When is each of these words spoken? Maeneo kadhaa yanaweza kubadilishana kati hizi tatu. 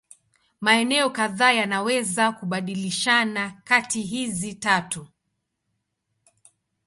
Maeneo 0.61 1.09
kadhaa 1.09 1.51
yanaweza 1.51 2.31
kubadilishana 2.31 3.61
kati 3.63 4.01
hizi 4.01 4.53
tatu. 4.53 5.07